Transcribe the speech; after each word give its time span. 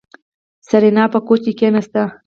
سېرېنا 0.67 1.05
په 1.13 1.19
کوچ 1.27 1.43
کېناسته. 1.59 2.01